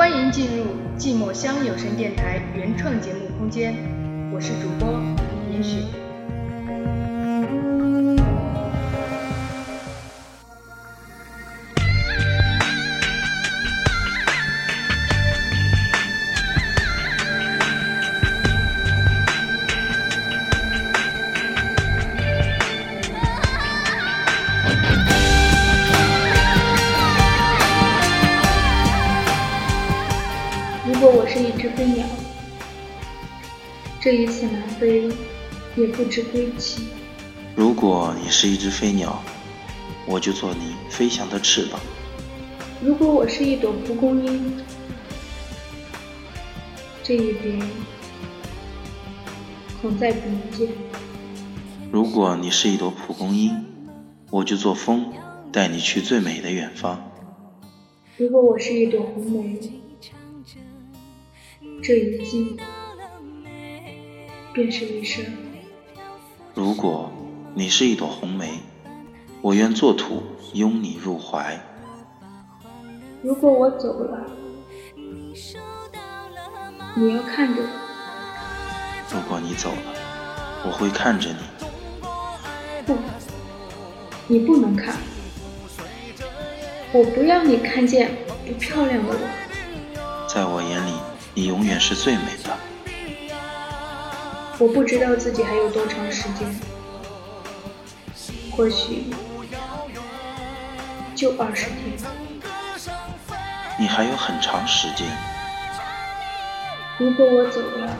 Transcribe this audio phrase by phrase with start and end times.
[0.00, 0.64] 欢迎进入
[0.98, 3.74] 寂寞乡有声电台原创节目空间，
[4.32, 4.98] 我是主播
[5.50, 6.09] 林雪。
[30.86, 32.06] 如果我是一只飞鸟，
[34.00, 35.10] 这一次南飞
[35.76, 36.84] 也不知归期。
[37.54, 39.22] 如果你是一只飞鸟，
[40.06, 41.78] 我就做你飞翔的翅膀。
[42.82, 44.56] 如果我是一朵蒲公英，
[47.02, 47.58] 这一别
[49.82, 50.66] 恐再不能见。
[51.92, 53.66] 如果你是一朵蒲公英，
[54.30, 55.12] 我就做风，
[55.52, 57.10] 带你去最美的远方。
[58.16, 59.60] 如果我是一朵红梅，
[61.82, 62.56] 这一季
[64.52, 65.24] 便是一生。
[66.54, 67.10] 如果
[67.54, 68.60] 你是一朵红梅，
[69.40, 71.58] 我愿做土，拥你入怀。
[73.22, 74.26] 如果我走了，
[76.94, 77.68] 你要看着我。
[79.10, 79.94] 如果你走了，
[80.66, 81.38] 我会看着你。
[82.84, 82.98] 不，
[84.26, 84.96] 你不能看。
[86.92, 88.10] 我不要你看见
[88.46, 90.26] 不漂亮的我。
[90.28, 90.92] 在我眼里，
[91.40, 92.54] 你永远是最美的。
[94.58, 96.46] 我不知道自己还有多长时间，
[98.52, 99.04] 或许
[101.14, 101.96] 就二十天。
[103.78, 105.06] 你还有很长时间。
[106.98, 107.96] 如果我走了，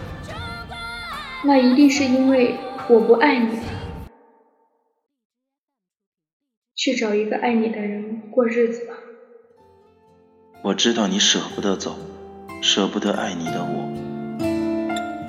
[1.43, 2.59] 那一定是因为
[2.91, 3.63] 我不爱你了。
[6.77, 8.93] 去找一个爱你的人过日子吧。
[10.61, 11.97] 我知道你舍不得走，
[12.61, 13.91] 舍不得爱你的我。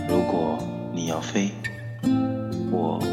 [0.08, 0.58] 如果
[0.94, 1.52] 你要飞，
[2.72, 3.11] 我。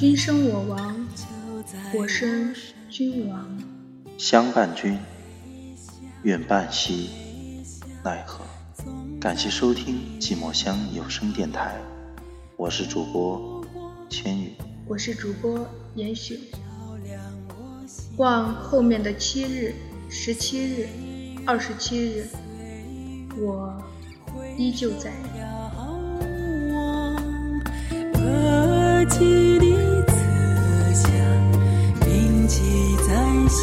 [0.00, 1.06] 君生我亡，
[1.94, 2.54] 我生
[2.88, 3.46] 君亡。
[4.16, 4.98] 相伴君，
[6.22, 7.10] 愿伴兮，
[8.02, 8.42] 奈何？
[9.20, 11.78] 感谢收听寂寞乡有声电台，
[12.56, 13.62] 我是主播
[14.08, 14.54] 千羽。
[14.88, 16.38] 我是主播严雪。
[18.16, 19.74] 望后面的七日、
[20.08, 20.88] 十七日、
[21.44, 22.26] 二十七日，
[23.36, 23.78] 我
[24.56, 25.12] 依旧在。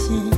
[0.08, 0.37] 心。